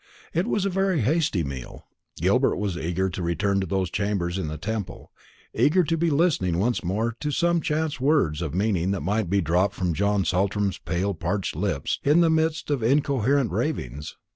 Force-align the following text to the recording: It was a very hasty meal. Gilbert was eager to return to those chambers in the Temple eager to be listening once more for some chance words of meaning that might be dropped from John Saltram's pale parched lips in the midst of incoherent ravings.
It 0.33 0.47
was 0.47 0.65
a 0.65 0.69
very 0.71 1.01
hasty 1.01 1.43
meal. 1.43 1.85
Gilbert 2.19 2.55
was 2.57 2.75
eager 2.75 3.07
to 3.11 3.21
return 3.21 3.59
to 3.61 3.67
those 3.67 3.91
chambers 3.91 4.39
in 4.39 4.47
the 4.47 4.57
Temple 4.57 5.11
eager 5.53 5.83
to 5.83 5.95
be 5.95 6.09
listening 6.09 6.57
once 6.57 6.83
more 6.83 7.15
for 7.21 7.29
some 7.29 7.61
chance 7.61 7.99
words 8.01 8.41
of 8.41 8.55
meaning 8.55 8.89
that 8.89 9.01
might 9.01 9.29
be 9.29 9.41
dropped 9.41 9.75
from 9.75 9.93
John 9.93 10.25
Saltram's 10.25 10.79
pale 10.79 11.13
parched 11.13 11.55
lips 11.55 11.99
in 12.03 12.21
the 12.21 12.31
midst 12.31 12.71
of 12.71 12.81
incoherent 12.81 13.51
ravings. 13.51 14.17